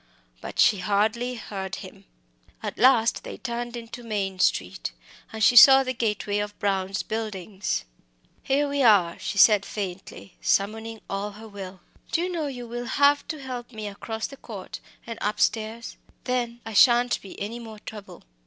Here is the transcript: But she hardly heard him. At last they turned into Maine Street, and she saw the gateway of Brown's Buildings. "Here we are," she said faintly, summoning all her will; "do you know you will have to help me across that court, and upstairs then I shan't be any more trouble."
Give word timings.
But 0.41 0.57
she 0.57 0.79
hardly 0.79 1.35
heard 1.35 1.75
him. 1.75 2.05
At 2.63 2.79
last 2.79 3.23
they 3.23 3.37
turned 3.37 3.77
into 3.77 4.01
Maine 4.01 4.39
Street, 4.39 4.93
and 5.31 5.43
she 5.43 5.55
saw 5.55 5.83
the 5.83 5.93
gateway 5.93 6.39
of 6.39 6.57
Brown's 6.57 7.03
Buildings. 7.03 7.85
"Here 8.41 8.67
we 8.67 8.81
are," 8.81 9.19
she 9.19 9.37
said 9.37 9.63
faintly, 9.63 10.37
summoning 10.41 11.01
all 11.07 11.33
her 11.33 11.47
will; 11.47 11.81
"do 12.11 12.19
you 12.21 12.31
know 12.31 12.47
you 12.47 12.67
will 12.67 12.85
have 12.85 13.27
to 13.27 13.43
help 13.43 13.71
me 13.71 13.87
across 13.87 14.25
that 14.25 14.41
court, 14.41 14.79
and 15.05 15.19
upstairs 15.21 15.97
then 16.23 16.61
I 16.65 16.73
shan't 16.73 17.21
be 17.21 17.39
any 17.39 17.59
more 17.59 17.77
trouble." 17.77 18.23